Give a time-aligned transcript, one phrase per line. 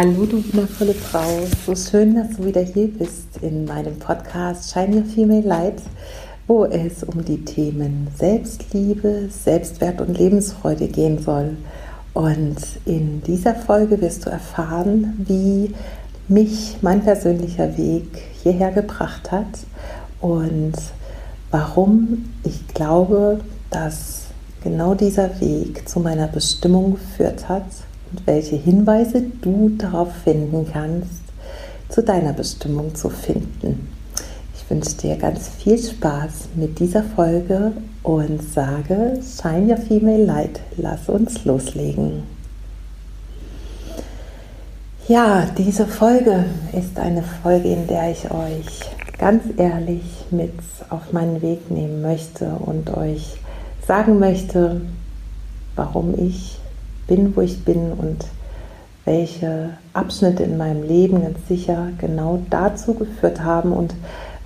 [0.00, 1.40] Hallo, du wundervolle Frau.
[1.66, 5.82] So schön, dass du wieder hier bist in meinem Podcast Shine Your Female Light,
[6.46, 11.56] wo es um die Themen Selbstliebe, Selbstwert und Lebensfreude gehen soll.
[12.14, 15.74] Und in dieser Folge wirst du erfahren, wie
[16.28, 19.66] mich mein persönlicher Weg hierher gebracht hat
[20.20, 20.74] und
[21.50, 23.40] warum ich glaube,
[23.70, 24.26] dass
[24.62, 27.64] genau dieser Weg zu meiner Bestimmung geführt hat
[28.10, 31.22] und welche Hinweise du darauf finden kannst,
[31.88, 33.88] zu deiner Bestimmung zu finden.
[34.54, 40.60] Ich wünsche dir ganz viel Spaß mit dieser Folge und sage, Shine Your Female Light,
[40.76, 42.24] lass uns loslegen.
[45.08, 46.44] Ja, diese Folge
[46.74, 48.82] ist eine Folge, in der ich euch
[49.18, 50.52] ganz ehrlich mit
[50.90, 53.38] auf meinen Weg nehmen möchte und euch
[53.86, 54.82] sagen möchte,
[55.76, 56.57] warum ich
[57.08, 58.24] bin, wo ich bin und
[59.04, 63.94] welche Abschnitte in meinem Leben ganz sicher genau dazu geführt haben und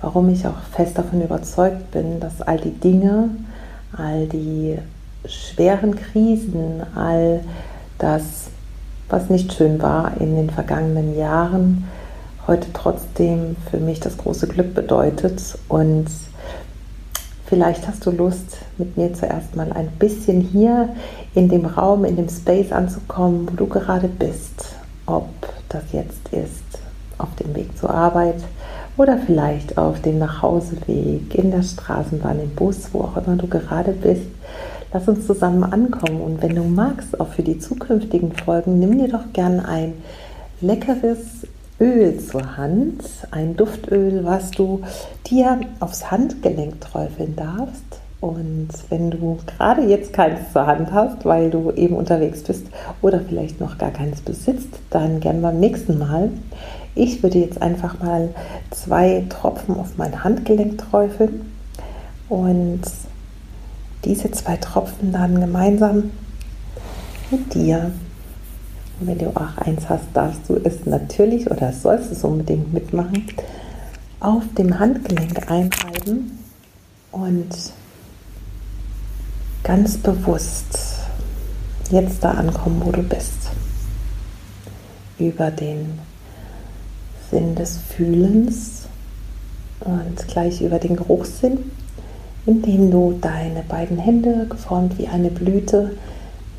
[0.01, 3.29] warum ich auch fest davon überzeugt bin, dass all die Dinge,
[3.95, 4.79] all die
[5.25, 7.41] schweren Krisen, all
[7.97, 8.47] das,
[9.09, 11.85] was nicht schön war in den vergangenen Jahren,
[12.47, 16.07] heute trotzdem für mich das große Glück bedeutet und
[17.53, 20.89] Vielleicht hast du Lust, mit mir zuerst mal ein bisschen hier
[21.35, 24.73] in dem Raum, in dem Space anzukommen, wo du gerade bist.
[25.05, 25.29] Ob
[25.69, 26.63] das jetzt ist
[27.19, 28.43] auf dem Weg zur Arbeit
[28.97, 33.91] oder vielleicht auf dem Nachhauseweg, in der Straßenbahn, im Bus, wo auch immer du gerade
[33.91, 34.25] bist.
[34.91, 39.09] Lass uns zusammen ankommen und wenn du magst, auch für die zukünftigen Folgen, nimm dir
[39.09, 39.93] doch gern ein
[40.59, 41.45] leckeres
[41.83, 44.83] Öl zur Hand, ein Duftöl, was du
[45.27, 47.99] dir aufs Handgelenk träufeln darfst.
[48.21, 52.67] Und wenn du gerade jetzt keins zur Hand hast, weil du eben unterwegs bist
[53.01, 56.29] oder vielleicht noch gar keins besitzt, dann gern beim nächsten Mal.
[56.95, 58.29] Ich würde jetzt einfach mal
[58.71, 61.41] zwei Tropfen auf mein Handgelenk träufeln
[62.29, 62.83] und
[64.05, 66.11] diese zwei Tropfen dann gemeinsam
[67.29, 67.91] mit dir
[69.03, 73.25] und wenn du auch eins hast, darfst du es natürlich oder sollst es unbedingt mitmachen,
[74.19, 76.39] auf dem Handgelenk einreiben
[77.11, 77.49] und
[79.63, 80.99] ganz bewusst
[81.91, 83.51] jetzt da ankommen, wo du bist.
[85.19, 85.99] Über den
[87.29, 88.87] Sinn des Fühlens
[89.81, 91.71] und gleich über den Geruchssinn,
[92.45, 95.91] indem du deine beiden Hände geformt wie eine Blüte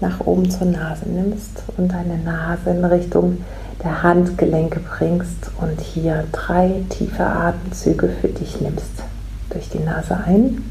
[0.00, 3.38] nach oben zur Nase nimmst und deine Nase in Richtung
[3.82, 9.02] der Handgelenke bringst und hier drei tiefe Atemzüge für dich nimmst.
[9.50, 10.62] Durch die Nase ein,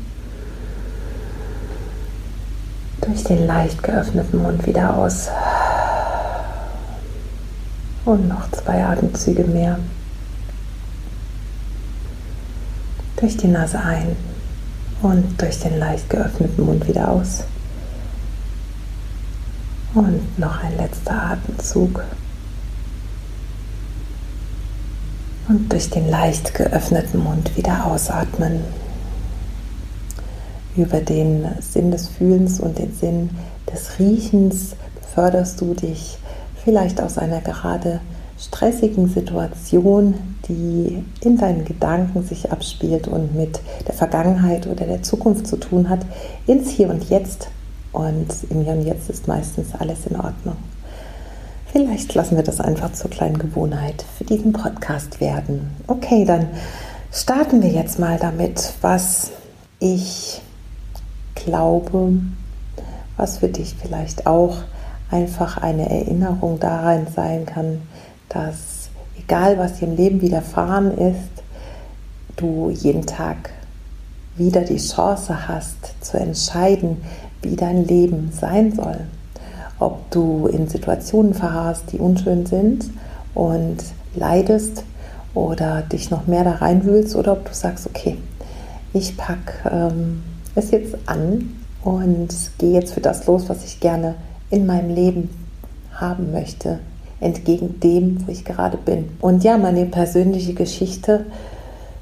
[3.02, 5.30] durch den leicht geöffneten Mund wieder aus
[8.06, 9.80] und noch zwei Atemzüge mehr.
[13.18, 14.16] Durch die Nase ein
[15.02, 17.44] und durch den leicht geöffneten Mund wieder aus.
[19.94, 22.04] Und noch ein letzter Atemzug.
[25.48, 28.62] Und durch den leicht geöffneten Mund wieder ausatmen.
[30.76, 33.30] Über den Sinn des Fühlens und den Sinn
[33.72, 34.76] des Riechens
[35.14, 36.18] förderst du dich
[36.64, 38.00] vielleicht aus einer gerade
[38.40, 40.16] stressigen Situation,
[40.48, 45.90] die in deinen Gedanken sich abspielt und mit der Vergangenheit oder der Zukunft zu tun
[45.90, 46.00] hat,
[46.48, 47.50] ins Hier und Jetzt
[47.94, 50.58] und im Hier und Jetzt ist meistens alles in Ordnung.
[51.72, 55.72] Vielleicht lassen wir das einfach zur kleinen Gewohnheit für diesen Podcast werden.
[55.88, 56.48] Okay, dann
[57.12, 59.32] starten wir jetzt mal damit, was
[59.80, 60.42] ich
[61.34, 62.14] glaube,
[63.18, 64.58] was für dich vielleicht auch
[65.10, 67.82] einfach eine Erinnerung daran sein kann,
[68.30, 71.44] dass egal was dir im Leben widerfahren ist,
[72.36, 73.52] du jeden Tag
[74.36, 77.02] wieder die Chance hast zu entscheiden,
[77.44, 79.00] wie dein Leben sein soll.
[79.80, 82.86] Ob du in Situationen verharrst, die unschön sind
[83.34, 83.78] und
[84.16, 84.84] leidest
[85.34, 88.18] oder dich noch mehr da reinwühlst oder ob du sagst, okay,
[88.94, 90.24] ich packe ähm,
[90.56, 94.16] es jetzt an und gehe jetzt für das los, was ich gerne
[94.50, 95.30] in meinem Leben
[95.94, 96.80] haben möchte,
[97.20, 99.10] entgegen dem, wo ich gerade bin.
[99.20, 101.26] Und ja, meine persönliche Geschichte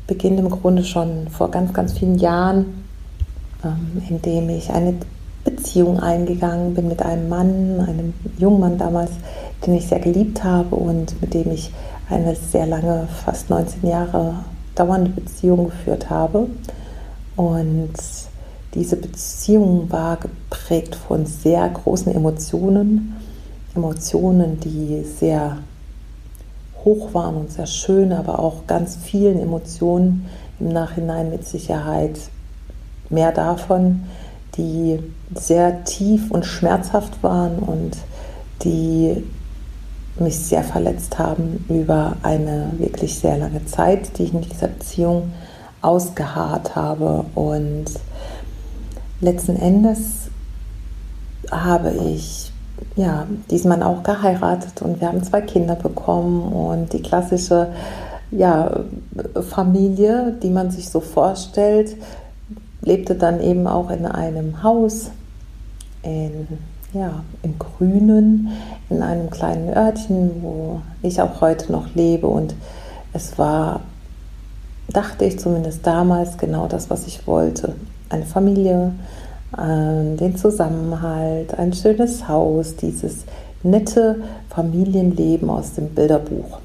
[0.08, 2.84] beginnt im Grunde schon vor ganz, ganz vielen Jahren,
[3.64, 4.96] ähm, indem ich eine
[5.44, 9.12] Beziehung eingegangen bin mit einem Mann, einem jungen Mann damals,
[9.66, 11.72] den ich sehr geliebt habe und mit dem ich
[12.10, 14.36] eine sehr lange, fast 19 Jahre
[14.76, 16.48] dauernde Beziehung geführt habe.
[17.36, 17.94] Und
[18.74, 23.16] diese Beziehung war geprägt von sehr großen Emotionen,
[23.76, 25.58] Emotionen, die sehr
[26.84, 30.26] hoch waren und sehr schön, aber auch ganz vielen Emotionen
[30.60, 32.18] im Nachhinein mit Sicherheit
[33.10, 34.04] mehr davon,
[34.58, 35.00] die
[35.34, 37.98] sehr tief und schmerzhaft waren und
[38.64, 39.24] die
[40.20, 45.32] mich sehr verletzt haben über eine wirklich sehr lange Zeit, die ich in dieser Beziehung
[45.82, 47.26] ausgeharrt habe.
[47.34, 47.86] Und
[49.22, 50.30] letzten Endes
[51.50, 52.52] habe ich
[52.96, 57.70] ja, diesmal auch geheiratet und wir haben zwei Kinder bekommen und die klassische
[58.32, 58.84] ja,
[59.50, 61.96] Familie, die man sich so vorstellt,
[62.82, 65.12] lebte dann eben auch in einem Haus
[66.04, 66.48] in,
[66.94, 68.50] ja, im Grünen,
[68.90, 72.28] in einem kleinen Örtchen, wo ich auch heute noch lebe.
[72.28, 72.56] Und
[73.14, 73.82] es war,
[74.90, 77.76] dachte ich zumindest damals, genau das, was ich wollte.
[78.10, 78.94] Eine Familie,
[79.58, 83.26] äh, den Zusammenhalt, ein schönes Haus, dieses
[83.64, 86.60] nette Familienleben aus dem Bilderbuch.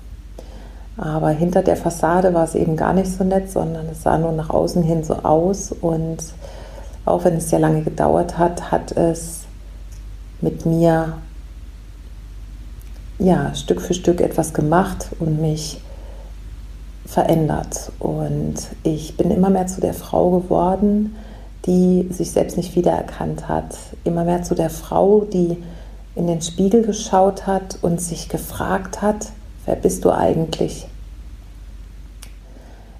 [0.96, 4.32] Aber hinter der Fassade war es eben gar nicht so nett, sondern es sah nur
[4.32, 5.72] nach außen hin so aus.
[5.72, 6.18] Und
[7.04, 9.40] auch wenn es sehr lange gedauert hat, hat es
[10.40, 11.14] mit mir
[13.18, 15.80] ja, Stück für Stück etwas gemacht und mich
[17.04, 17.92] verändert.
[17.98, 21.16] Und ich bin immer mehr zu der Frau geworden,
[21.66, 23.76] die sich selbst nicht wiedererkannt hat.
[24.04, 25.62] Immer mehr zu der Frau, die
[26.14, 29.28] in den Spiegel geschaut hat und sich gefragt hat,
[29.66, 30.86] wer bist du eigentlich?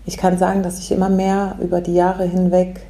[0.04, 2.86] Ich kann sagen, dass ich immer mehr über die Jahre hinweg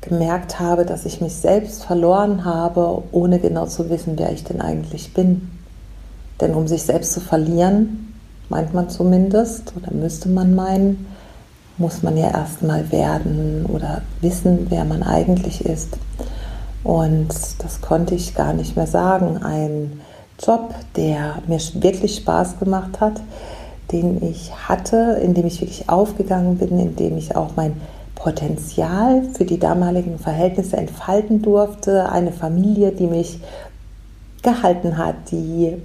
[0.00, 4.60] gemerkt habe, dass ich mich selbst verloren habe, ohne genau zu wissen, wer ich denn
[4.60, 5.50] eigentlich bin.
[6.40, 8.14] Denn um sich selbst zu verlieren,
[8.48, 11.06] meint man zumindest, oder müsste man meinen,
[11.78, 15.96] muss man ja erstmal werden oder wissen, wer man eigentlich ist.
[16.82, 17.28] Und
[17.58, 19.42] das konnte ich gar nicht mehr sagen.
[19.42, 20.00] Ein
[20.38, 23.20] Job, der mir wirklich Spaß gemacht hat,
[23.92, 27.80] den ich hatte, in dem ich wirklich aufgegangen bin, in dem ich auch mein
[28.14, 32.08] Potenzial für die damaligen Verhältnisse entfalten durfte.
[32.10, 33.38] Eine Familie, die mich
[34.42, 35.76] gehalten hat, die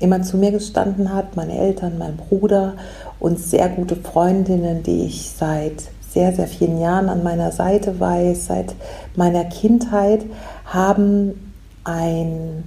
[0.00, 2.74] immer zu mir gestanden hat, meine Eltern, mein Bruder
[3.18, 8.46] und sehr gute Freundinnen, die ich seit sehr, sehr vielen Jahren an meiner Seite weiß,
[8.46, 8.74] seit
[9.16, 10.24] meiner Kindheit,
[10.64, 11.52] haben
[11.84, 12.64] ein,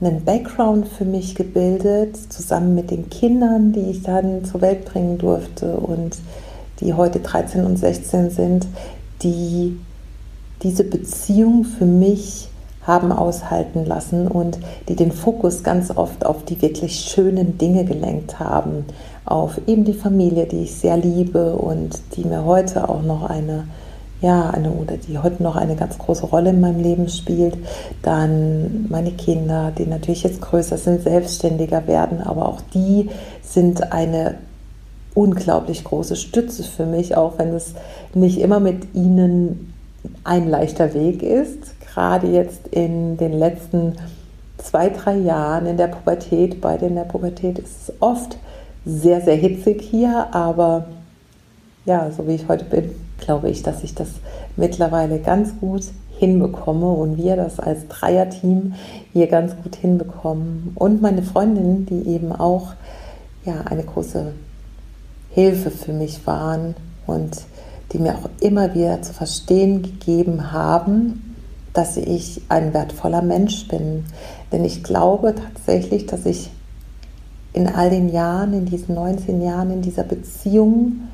[0.00, 5.18] einen Background für mich gebildet, zusammen mit den Kindern, die ich dann zur Welt bringen
[5.18, 6.16] durfte und
[6.80, 8.66] die heute 13 und 16 sind,
[9.22, 9.78] die
[10.62, 12.48] diese Beziehung für mich
[12.82, 14.58] haben aushalten lassen und
[14.88, 18.86] die den Fokus ganz oft auf die wirklich schönen Dinge gelenkt haben,
[19.26, 23.68] auf eben die Familie, die ich sehr liebe und die mir heute auch noch eine
[24.20, 27.56] ja, eine oder die heute noch eine ganz große Rolle in meinem Leben spielt.
[28.02, 33.10] Dann meine Kinder, die natürlich jetzt größer sind, selbstständiger werden, aber auch die
[33.42, 34.34] sind eine
[35.14, 37.74] unglaublich große Stütze für mich, auch wenn es
[38.14, 39.74] nicht immer mit ihnen
[40.24, 41.58] ein leichter Weg ist.
[41.80, 43.94] Gerade jetzt in den letzten
[44.58, 48.36] zwei, drei Jahren in der Pubertät, beide in der Pubertät, ist es oft
[48.84, 50.86] sehr, sehr hitzig hier, aber
[51.88, 54.08] ja, so wie ich heute bin, glaube ich, dass ich das
[54.56, 55.84] mittlerweile ganz gut
[56.18, 58.74] hinbekomme und wir das als Dreierteam
[59.12, 60.72] hier ganz gut hinbekommen.
[60.74, 62.74] Und meine Freundinnen, die eben auch
[63.44, 64.32] ja, eine große
[65.30, 66.74] Hilfe für mich waren
[67.06, 67.42] und
[67.92, 71.36] die mir auch immer wieder zu verstehen gegeben haben,
[71.72, 74.04] dass ich ein wertvoller Mensch bin.
[74.52, 76.50] Denn ich glaube tatsächlich, dass ich
[77.54, 81.07] in all den Jahren, in diesen 19 Jahren, in dieser Beziehung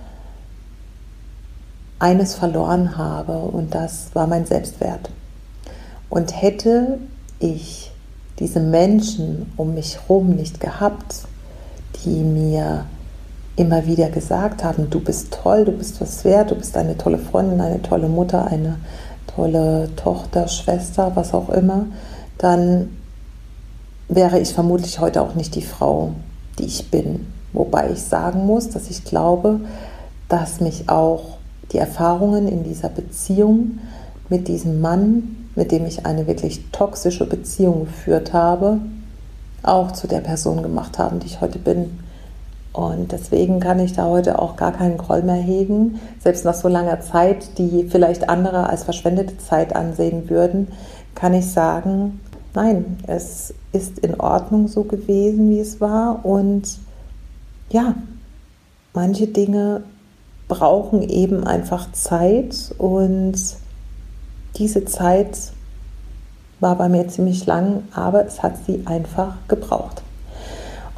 [1.98, 5.10] eines verloren habe und das war mein Selbstwert.
[6.10, 6.98] Und hätte
[7.38, 7.90] ich
[8.38, 11.22] diese Menschen um mich herum nicht gehabt,
[12.04, 12.86] die mir
[13.56, 17.18] immer wieder gesagt haben, du bist toll, du bist was wert, du bist eine tolle
[17.18, 18.76] Freundin, eine tolle Mutter, eine
[19.34, 21.86] tolle Tochter, Schwester, was auch immer,
[22.38, 22.90] dann
[24.08, 26.12] wäre ich vermutlich heute auch nicht die Frau,
[26.58, 27.26] die ich bin.
[27.52, 29.60] Wobei ich sagen muss, dass ich glaube,
[30.28, 31.38] dass mich auch
[31.72, 33.78] die Erfahrungen in dieser Beziehung
[34.28, 38.78] mit diesem Mann, mit dem ich eine wirklich toxische Beziehung geführt habe,
[39.62, 41.98] auch zu der Person gemacht haben, die ich heute bin.
[42.72, 46.66] Und deswegen kann ich da heute auch gar keinen Groll mehr hegen, selbst nach so
[46.66, 50.68] langer Zeit, die vielleicht andere als verschwendete Zeit ansehen würden,
[51.14, 52.20] kann ich sagen,
[52.52, 56.24] nein, es ist in Ordnung so gewesen, wie es war.
[56.24, 56.78] Und
[57.70, 57.94] ja,
[58.92, 59.82] manche Dinge
[60.48, 63.34] brauchen eben einfach Zeit und
[64.56, 65.38] diese Zeit
[66.60, 70.02] war bei mir ziemlich lang, aber es hat sie einfach gebraucht.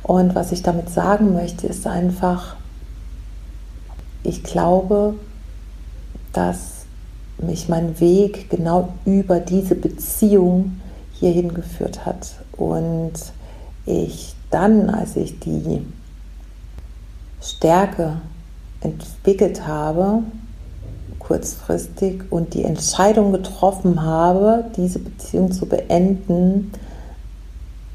[0.02, 2.56] Und was ich damit sagen möchte, ist einfach,
[4.22, 5.14] ich glaube,
[6.32, 6.84] dass
[7.38, 10.80] mich mein Weg genau über diese Beziehung
[11.12, 12.36] hierhin geführt hat.
[12.52, 13.14] Und
[13.84, 15.82] ich dann, als ich die
[17.40, 18.20] Stärke
[18.80, 20.22] entwickelt habe,
[21.18, 26.72] kurzfristig, und die Entscheidung getroffen habe, diese Beziehung zu beenden,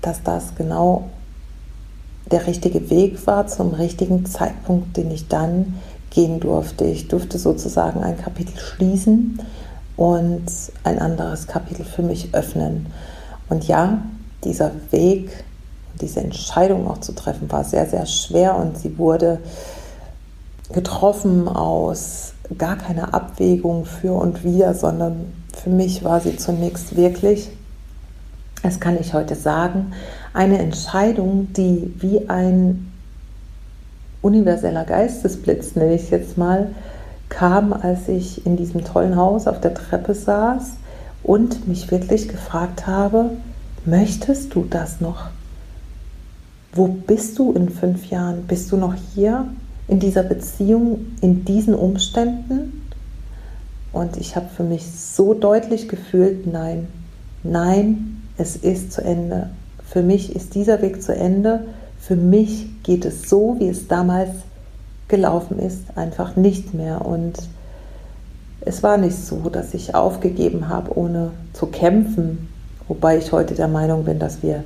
[0.02, 1.10] dass das genau
[2.30, 6.86] der richtige Weg war zum richtigen Zeitpunkt, den ich dann gehen durfte.
[6.86, 9.40] Ich durfte sozusagen ein Kapitel schließen
[9.98, 10.46] und
[10.84, 12.88] ein anderes Kapitel für mich öffnen.
[13.50, 14.02] Und ja,
[14.44, 15.44] dieser Weg,
[16.00, 19.40] diese Entscheidung auch zu treffen, war sehr, sehr schwer und sie wurde
[20.72, 27.50] getroffen aus gar keiner Abwägung für und wider, sondern für mich war sie zunächst wirklich,
[28.64, 29.94] das kann ich heute sagen,
[30.34, 32.92] eine Entscheidung, die wie ein
[34.22, 36.70] universeller Geistesblitz, nenne ich jetzt mal,
[37.30, 40.74] kam, als ich in diesem tollen Haus auf der Treppe saß
[41.24, 43.32] und mich wirklich gefragt habe,
[43.86, 45.30] möchtest du das noch?
[46.74, 48.44] Wo bist du in fünf Jahren?
[48.44, 49.46] Bist du noch hier
[49.92, 52.88] in dieser Beziehung, in diesen Umständen?
[53.92, 56.88] Und ich habe für mich so deutlich gefühlt, nein,
[57.44, 59.50] nein, es ist zu Ende.
[59.86, 61.66] Für mich ist dieser Weg zu Ende.
[62.00, 64.30] Für mich geht es so, wie es damals
[65.10, 67.06] gelaufen ist, einfach nicht mehr.
[67.06, 67.34] Und
[68.62, 72.48] es war nicht so, dass ich aufgegeben habe, ohne zu kämpfen.
[72.88, 74.64] Wobei ich heute der Meinung bin, dass wir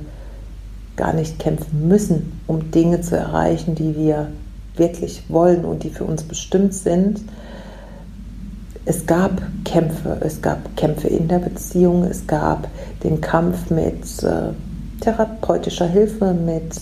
[0.94, 4.28] gar nicht kämpfen müssen, um Dinge zu erreichen, die wir
[4.76, 7.20] wirklich wollen und die für uns bestimmt sind.
[8.84, 12.68] Es gab Kämpfe, es gab Kämpfe in der Beziehung, es gab
[13.02, 14.52] den Kampf mit äh,
[15.00, 16.80] therapeutischer Hilfe, mit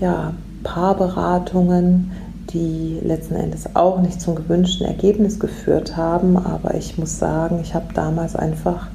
[0.00, 2.12] ja, Paarberatungen,
[2.50, 6.36] die letzten Endes auch nicht zum gewünschten Ergebnis geführt haben.
[6.36, 8.86] Aber ich muss sagen, ich habe damals einfach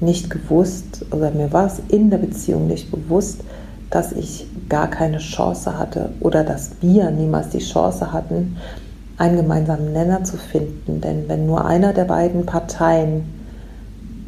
[0.00, 3.42] nicht gewusst, oder mir war es in der Beziehung nicht bewusst,
[3.90, 8.56] dass ich gar keine Chance hatte oder dass wir niemals die Chance hatten,
[9.18, 11.00] einen gemeinsamen Nenner zu finden.
[11.00, 13.24] Denn wenn nur einer der beiden Parteien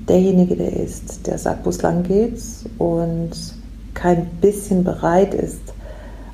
[0.09, 2.43] derjenige, der ist, der sagt, wo es lang geht
[2.79, 3.31] und
[3.95, 5.61] kein bisschen bereit ist,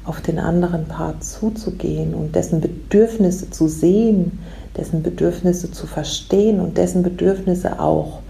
[0.05, 4.39] auf den anderen Part zuzugehen und dessen Bedürfnisse zu sehen,
[4.77, 8.21] dessen Bedürfnisse zu verstehen und dessen Bedürfnisse auch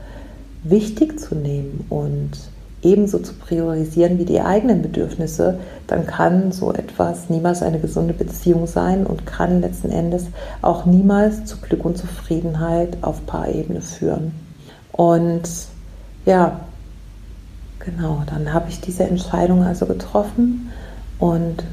[0.65, 2.31] wichtig zu nehmen und
[2.83, 8.67] ebenso zu priorisieren wie die eigenen Bedürfnisse, dann kann so etwas niemals eine gesunde Beziehung
[8.67, 10.27] sein und kann letzten Endes
[10.63, 14.33] auch niemals zu Glück und Zufriedenheit auf Paarebene führen.
[14.93, 15.49] Und
[16.25, 16.61] ja,
[17.81, 20.71] genau, dann habe ich diese Entscheidung also getroffen
[21.19, 21.65] und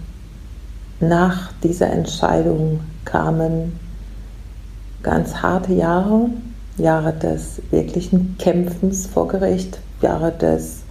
[1.00, 3.80] nach dieser Entscheidung kamen
[5.04, 6.30] ganz harte Jahre,
[6.78, 10.85] Jahre des wirklichen Kämpfens vor Gericht, Jahre des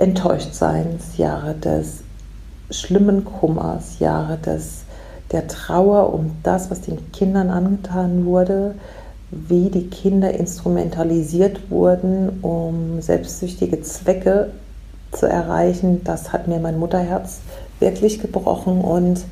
[0.00, 2.02] Enttäuschtseins, Jahre des
[2.70, 4.82] schlimmen Kummers, Jahre des,
[5.30, 8.74] der Trauer um das, was den Kindern angetan wurde,
[9.30, 14.50] wie die Kinder instrumentalisiert wurden, um selbstsüchtige Zwecke
[15.12, 16.02] zu erreichen.
[16.02, 17.40] Das hat mir mein Mutterherz
[17.78, 19.24] wirklich gebrochen und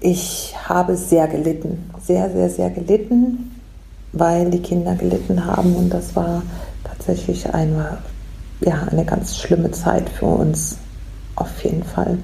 [0.00, 3.60] ich habe sehr gelitten, sehr, sehr, sehr gelitten,
[4.12, 6.42] weil die Kinder gelitten haben und das war
[6.84, 7.98] tatsächlich eine,
[8.60, 10.78] ja, eine ganz schlimme Zeit für uns,
[11.36, 12.18] auf jeden Fall.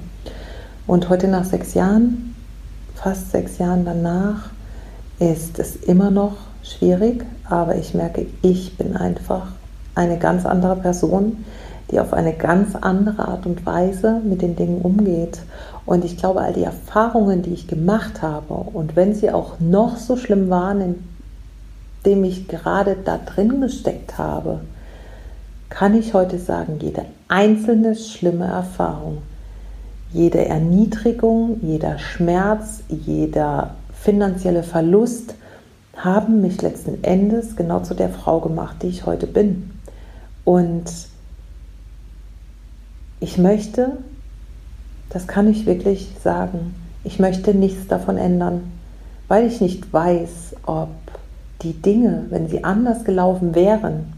[0.85, 2.35] Und heute nach sechs Jahren,
[2.95, 4.49] fast sechs Jahren danach,
[5.19, 9.47] ist es immer noch schwierig, aber ich merke, ich bin einfach
[9.95, 11.43] eine ganz andere Person
[11.91, 15.39] die auf eine ganz andere Art und Weise mit den Dingen umgeht.
[15.85, 19.97] Und ich glaube, all die Erfahrungen, die ich gemacht habe, und wenn sie auch noch
[19.97, 20.95] so schlimm waren,
[22.03, 24.61] indem ich gerade da drin gesteckt habe,
[25.69, 29.19] kann ich heute sagen, jede einzelne schlimme Erfahrung,
[30.11, 35.35] jede Erniedrigung, jeder Schmerz, jeder finanzielle Verlust
[35.95, 39.71] haben mich letzten Endes genau zu der Frau gemacht, die ich heute bin.
[40.45, 40.85] Und
[43.19, 43.97] ich möchte,
[45.09, 48.71] das kann ich wirklich sagen, ich möchte nichts davon ändern,
[49.27, 50.89] weil ich nicht weiß, ob
[51.63, 54.16] die Dinge, wenn sie anders gelaufen wären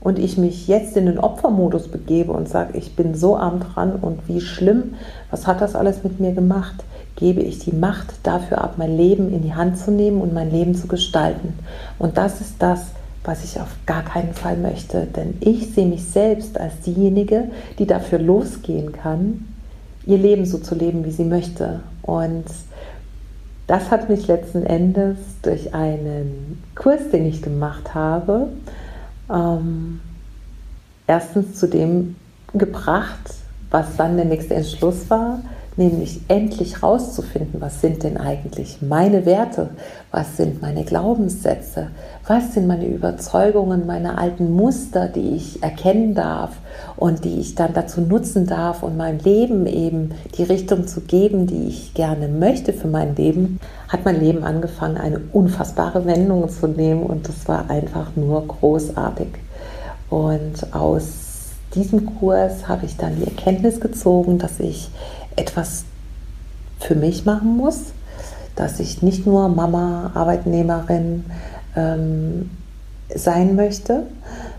[0.00, 3.96] und ich mich jetzt in den Opfermodus begebe und sage, ich bin so arm dran
[4.00, 4.94] und wie schlimm,
[5.30, 6.84] was hat das alles mit mir gemacht,
[7.16, 10.50] gebe ich die Macht dafür ab, mein Leben in die Hand zu nehmen und mein
[10.50, 11.58] Leben zu gestalten.
[11.98, 12.86] Und das ist das,
[13.24, 15.06] was ich auf gar keinen Fall möchte.
[15.14, 19.46] Denn ich sehe mich selbst als diejenige, die dafür losgehen kann,
[20.06, 21.80] ihr Leben so zu leben, wie sie möchte.
[22.02, 22.46] Und
[23.66, 28.48] das hat mich letzten Endes durch einen Kurs, den ich gemacht habe,
[29.32, 30.00] ähm,
[31.06, 32.16] erstens zu dem
[32.52, 33.34] gebracht,
[33.70, 35.40] was dann der nächste Entschluss war,
[35.80, 39.70] nämlich endlich rauszufinden, was sind denn eigentlich meine Werte,
[40.12, 41.88] was sind meine Glaubenssätze,
[42.26, 46.50] was sind meine Überzeugungen, meine alten Muster, die ich erkennen darf
[46.96, 51.46] und die ich dann dazu nutzen darf und meinem Leben eben die Richtung zu geben,
[51.46, 53.58] die ich gerne möchte für mein Leben,
[53.88, 59.28] hat mein Leben angefangen, eine unfassbare Wendung zu nehmen und das war einfach nur großartig.
[60.10, 61.30] Und aus
[61.74, 64.90] diesem Kurs habe ich dann die Erkenntnis gezogen, dass ich
[65.40, 65.84] etwas
[66.78, 67.78] für mich machen muss,
[68.56, 71.24] dass ich nicht nur Mama, Arbeitnehmerin
[71.76, 72.50] ähm,
[73.14, 74.04] sein möchte,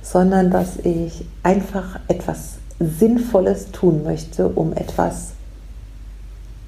[0.02, 5.30] sondern dass ich einfach etwas Sinnvolles tun möchte, um etwas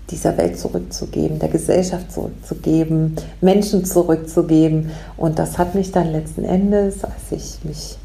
[0.10, 4.92] dieser Welt zurückzugeben, der Gesellschaft zurückzugeben, Menschen zurückzugeben.
[5.18, 7.98] Und das hat mich dann letzten Endes, als ich mich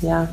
[0.00, 0.28] ja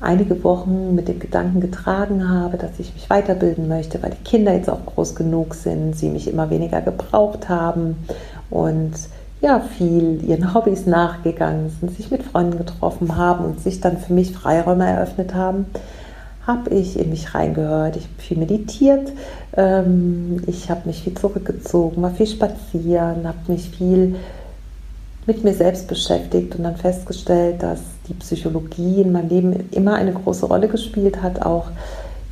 [0.00, 4.54] einige Wochen mit dem Gedanken getragen habe, dass ich mich weiterbilden möchte, weil die Kinder
[4.54, 7.96] jetzt auch groß genug sind, sie mich immer weniger gebraucht haben
[8.50, 8.92] und
[9.40, 14.12] ja, viel ihren Hobbys nachgegangen sind, sich mit Freunden getroffen haben und sich dann für
[14.12, 15.66] mich Freiräume eröffnet haben,
[16.46, 17.96] habe ich in mich reingehört.
[17.96, 19.12] Ich habe viel meditiert,
[19.56, 24.16] ähm, ich habe mich viel zurückgezogen, war viel spazieren, habe mich viel
[25.26, 30.12] mit mir selbst beschäftigt und dann festgestellt, dass die Psychologie in meinem Leben immer eine
[30.12, 31.70] große Rolle gespielt hat, auch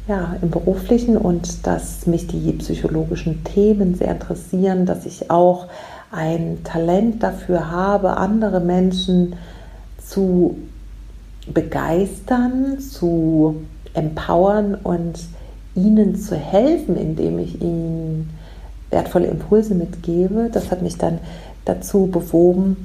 [0.08, 5.66] ja, im beruflichen und dass mich die psychologischen Themen sehr interessieren, dass ich auch
[6.12, 9.34] ein Talent dafür habe, andere Menschen
[9.98, 10.56] zu
[11.52, 13.56] begeistern, zu
[13.94, 15.18] empowern und
[15.74, 18.30] ihnen zu helfen, indem ich ihnen
[18.90, 20.48] wertvolle Impulse mitgebe.
[20.52, 21.18] Das hat mich dann
[21.64, 22.76] dazu bewogen,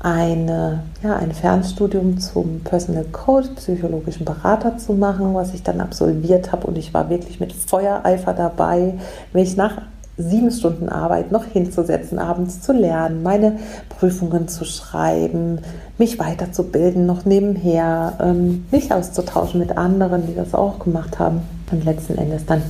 [0.00, 6.52] eine, ja, ein Fernstudium zum Personal Coach, psychologischen Berater zu machen, was ich dann absolviert
[6.52, 6.66] habe.
[6.66, 8.94] Und ich war wirklich mit Feuereifer dabei,
[9.34, 9.82] mich nach
[10.16, 13.58] sieben Stunden Arbeit noch hinzusetzen, abends zu lernen, meine
[13.88, 15.60] Prüfungen zu schreiben,
[15.98, 21.42] mich weiterzubilden, noch nebenher, ähm, mich auszutauschen mit anderen, die das auch gemacht haben.
[21.70, 22.62] Und letzten Endes dann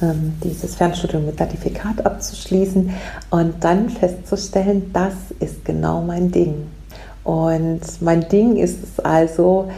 [0.00, 2.90] dieses Fernstudium mit Zertifikat abzuschließen
[3.30, 6.66] und dann festzustellen, das ist genau mein Ding.
[7.22, 9.70] Und mein Ding ist es also,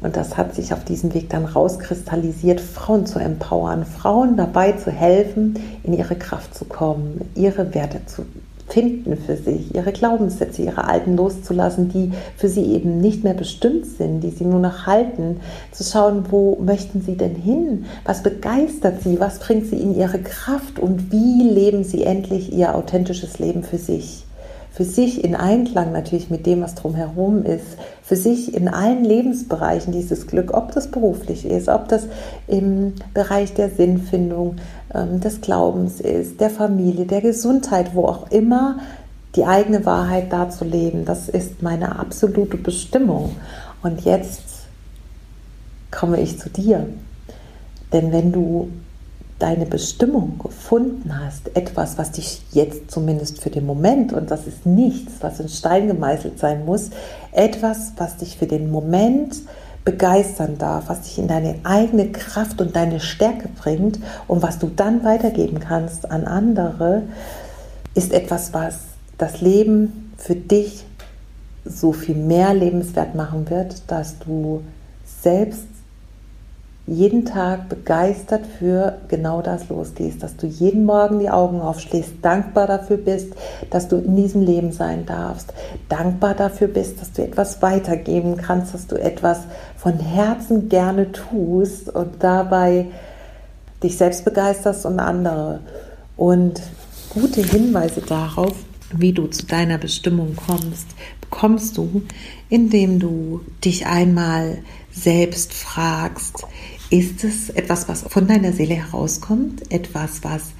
[0.00, 4.90] und das hat sich auf diesem Weg dann rauskristallisiert, Frauen zu empowern, Frauen dabei zu
[4.90, 8.24] helfen, in ihre Kraft zu kommen, ihre Werte zu
[8.68, 13.86] finden für sich, ihre Glaubenssätze, ihre alten loszulassen, die für sie eben nicht mehr bestimmt
[13.86, 15.40] sind, die sie nur noch halten,
[15.72, 20.18] zu schauen, wo möchten sie denn hin, was begeistert sie, was bringt sie in ihre
[20.18, 20.78] Kraft?
[20.78, 24.27] Und wie leben sie endlich ihr authentisches Leben für sich
[24.78, 27.66] für sich in Einklang natürlich mit dem, was drumherum ist,
[28.00, 32.06] für sich in allen Lebensbereichen dieses Glück, ob das beruflich ist, ob das
[32.46, 34.54] im Bereich der Sinnfindung,
[34.94, 38.78] ähm, des Glaubens ist, der Familie, der Gesundheit, wo auch immer,
[39.34, 43.34] die eigene Wahrheit darzuleben, das ist meine absolute Bestimmung.
[43.82, 44.44] Und jetzt
[45.90, 46.86] komme ich zu dir.
[47.92, 48.68] Denn wenn du
[49.38, 54.66] deine Bestimmung gefunden hast, etwas, was dich jetzt zumindest für den Moment, und das ist
[54.66, 56.90] nichts, was in Stein gemeißelt sein muss,
[57.32, 59.36] etwas, was dich für den Moment
[59.84, 64.66] begeistern darf, was dich in deine eigene Kraft und deine Stärke bringt und was du
[64.74, 67.02] dann weitergeben kannst an andere,
[67.94, 68.80] ist etwas, was
[69.18, 70.84] das Leben für dich
[71.64, 74.62] so viel mehr lebenswert machen wird, dass du
[75.22, 75.67] selbst
[76.88, 82.66] jeden Tag begeistert für genau das losgehst, dass du jeden Morgen die Augen aufschließt, dankbar
[82.66, 83.34] dafür bist,
[83.70, 85.52] dass du in diesem Leben sein darfst,
[85.88, 89.40] dankbar dafür bist, dass du etwas weitergeben kannst, dass du etwas
[89.76, 92.86] von Herzen gerne tust und dabei
[93.82, 95.60] dich selbst begeisterst und andere.
[96.16, 96.60] Und
[97.10, 98.54] gute Hinweise darauf,
[98.96, 100.86] wie du zu deiner Bestimmung kommst,
[101.20, 102.02] bekommst du,
[102.48, 104.58] indem du dich einmal
[104.90, 106.46] selbst fragst,
[106.90, 109.70] ist es etwas, was von deiner Seele herauskommt?
[109.70, 110.52] Etwas, was,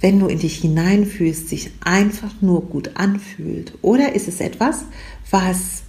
[0.00, 3.74] wenn du in dich hineinfühlst, sich einfach nur gut anfühlt?
[3.82, 4.84] Oder ist es etwas,
[5.30, 5.82] was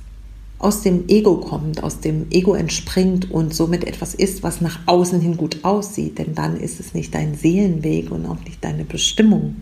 [0.60, 5.20] aus dem Ego kommt, aus dem Ego entspringt und somit etwas ist, was nach außen
[5.20, 6.20] hin gut aussieht?
[6.20, 9.56] Denn dann ist es nicht dein Seelenweg und auch nicht deine Bestimmung.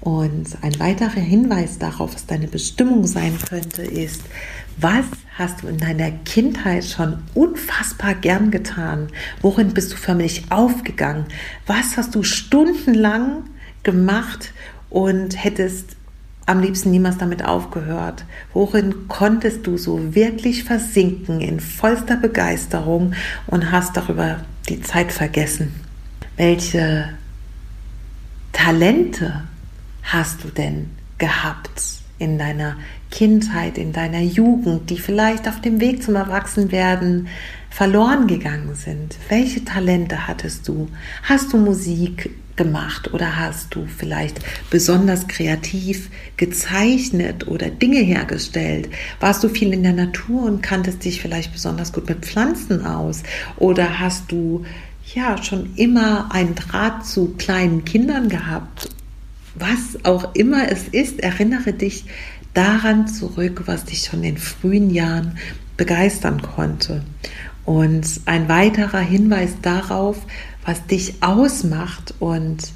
[0.00, 4.22] Und ein weiterer Hinweis darauf, was deine Bestimmung sein könnte, ist,
[4.76, 5.04] was
[5.36, 9.08] hast du in deiner Kindheit schon unfassbar gern getan?
[9.42, 11.24] Worin bist du förmlich aufgegangen?
[11.66, 13.44] Was hast du stundenlang
[13.82, 14.52] gemacht
[14.88, 15.96] und hättest
[16.46, 18.24] am liebsten niemals damit aufgehört?
[18.52, 23.14] Worin konntest du so wirklich versinken in vollster Begeisterung
[23.48, 25.74] und hast darüber die Zeit vergessen?
[26.36, 27.10] Welche
[28.52, 29.42] Talente
[30.08, 31.82] hast du denn gehabt
[32.18, 32.76] in deiner
[33.10, 37.28] Kindheit, in deiner Jugend, die vielleicht auf dem Weg zum Erwachsenwerden
[37.70, 39.16] verloren gegangen sind?
[39.28, 40.88] Welche Talente hattest du?
[41.22, 44.40] Hast du Musik gemacht oder hast du vielleicht
[44.70, 48.88] besonders kreativ gezeichnet oder Dinge hergestellt?
[49.20, 53.22] Warst du viel in der Natur und kanntest dich vielleicht besonders gut mit Pflanzen aus?
[53.58, 54.64] Oder hast du
[55.14, 58.88] ja schon immer einen Draht zu kleinen Kindern gehabt
[59.54, 62.04] was auch immer es ist, erinnere dich
[62.54, 65.38] daran zurück, was dich schon in frühen Jahren
[65.76, 67.04] begeistern konnte.
[67.64, 70.18] Und ein weiterer Hinweis darauf,
[70.64, 72.72] was dich ausmacht und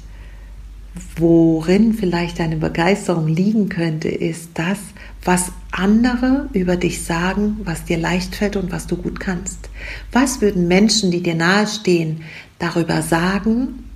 [1.15, 4.77] worin vielleicht deine Begeisterung liegen könnte, ist das,
[5.23, 9.69] was andere über dich sagen, was dir leicht fällt und was du gut kannst.
[10.11, 12.21] Was würden Menschen, die dir nahestehen,
[12.59, 13.89] darüber sagen,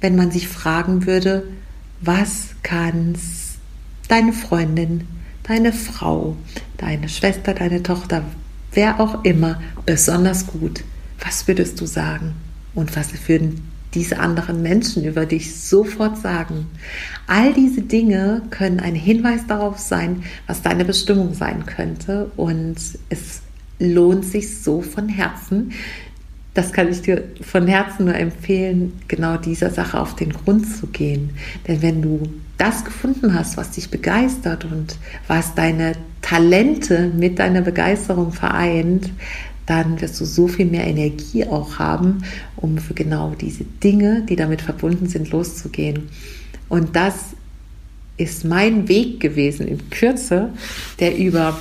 [0.00, 1.44] wenn man sich fragen würde,
[2.06, 3.58] was kannst
[4.08, 5.06] deine Freundin,
[5.42, 6.36] deine Frau,
[6.76, 8.22] deine Schwester, deine Tochter,
[8.72, 10.84] wer auch immer besonders gut?
[11.20, 12.34] Was würdest du sagen?
[12.74, 16.66] Und was würden diese anderen Menschen über dich sofort sagen?
[17.26, 22.30] All diese Dinge können ein Hinweis darauf sein, was deine Bestimmung sein könnte.
[22.36, 22.76] Und
[23.08, 23.40] es
[23.78, 25.72] lohnt sich so von Herzen,
[26.54, 30.86] das kann ich dir von Herzen nur empfehlen, genau dieser Sache auf den Grund zu
[30.86, 31.30] gehen.
[31.66, 32.22] Denn wenn du
[32.56, 39.10] das gefunden hast, was dich begeistert und was deine Talente mit deiner Begeisterung vereint,
[39.66, 42.22] dann wirst du so viel mehr Energie auch haben,
[42.56, 46.08] um für genau diese Dinge, die damit verbunden sind, loszugehen.
[46.68, 47.14] Und das
[48.16, 50.50] ist mein Weg gewesen in Kürze,
[51.00, 51.58] der über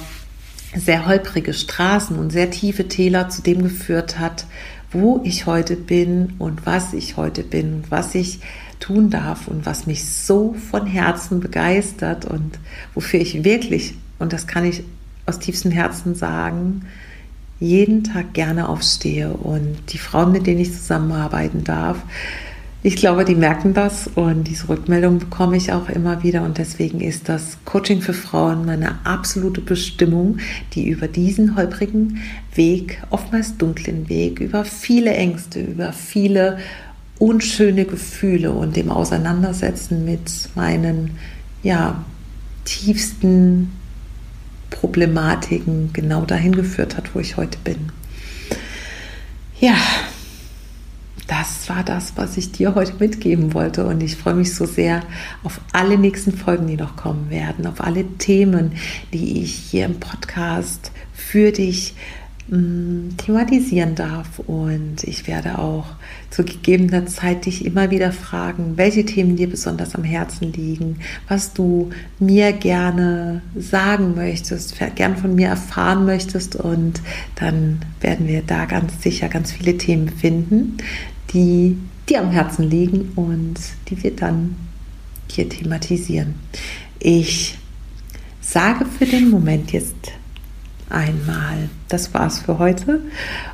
[0.76, 4.46] sehr holprige Straßen und sehr tiefe Täler zu dem geführt hat,
[4.94, 8.40] wo ich heute bin und was ich heute bin und was ich
[8.80, 12.60] tun darf und was mich so von Herzen begeistert und
[12.94, 14.84] wofür ich wirklich, und das kann ich
[15.26, 16.86] aus tiefstem Herzen sagen,
[17.60, 21.98] jeden Tag gerne aufstehe und die Frauen, mit denen ich zusammenarbeiten darf,
[22.86, 27.00] ich glaube, die merken das und diese Rückmeldung bekomme ich auch immer wieder und deswegen
[27.00, 30.40] ist das Coaching für Frauen meine absolute Bestimmung,
[30.74, 32.20] die über diesen holprigen
[32.54, 36.58] Weg, oftmals dunklen Weg, über viele Ängste, über viele
[37.20, 41.12] unschöne Gefühle und dem Auseinandersetzen mit meinen
[41.64, 42.04] ja,
[42.66, 43.72] tiefsten
[44.70, 47.78] Problematiken genau dahin geführt hat, wo ich heute bin.
[49.62, 49.78] Ja,
[51.34, 53.86] das war das, was ich dir heute mitgeben wollte.
[53.88, 55.02] Und ich freue mich so sehr
[55.44, 58.74] auf alle nächsten Folgen, die noch kommen werden, auf alle Themen,
[59.14, 61.96] die ich hier im Podcast für dich
[62.50, 64.38] mm, thematisieren darf.
[64.46, 65.88] Und ich werde auch
[66.30, 71.54] zu gegebener Zeit dich immer wieder fragen, welche Themen dir besonders am Herzen liegen, was
[71.54, 76.56] du mir gerne sagen möchtest, gern von mir erfahren möchtest.
[76.56, 77.02] Und
[77.36, 80.78] dann werden wir da ganz sicher ganz viele Themen finden,
[81.34, 83.56] die dir am Herzen liegen und
[83.90, 84.56] die wir dann
[85.30, 86.36] hier thematisieren.
[87.00, 87.58] Ich
[88.42, 89.96] sage für den Moment jetzt
[90.90, 93.02] einmal, das war's für heute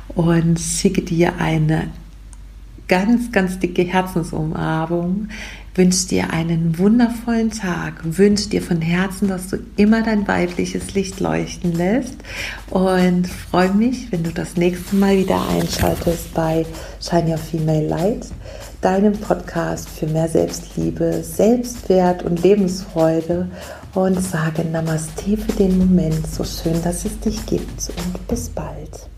[0.08, 1.88] und schicke dir eine
[2.88, 5.28] ganz, ganz dicke Herzensumarmung
[5.80, 11.20] wünsche dir einen wundervollen Tag, wünsche dir von Herzen, dass du immer dein weibliches Licht
[11.20, 12.16] leuchten lässt
[12.68, 16.66] und freue mich, wenn du das nächste Mal wieder einschaltest bei
[17.00, 18.26] Shine Your Female Light,
[18.82, 23.48] deinem Podcast für mehr Selbstliebe, Selbstwert und Lebensfreude
[23.94, 29.08] und sage Namaste für den Moment, so schön, dass es dich gibt und bis bald.